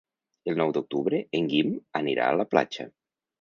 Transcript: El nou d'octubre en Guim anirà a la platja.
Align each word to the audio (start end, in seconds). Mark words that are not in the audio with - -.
El 0.53 0.55
nou 0.61 0.71
d'octubre 0.77 1.19
en 1.41 1.49
Guim 1.51 1.69
anirà 2.01 2.31
a 2.31 2.39
la 2.41 2.49
platja. 2.55 2.89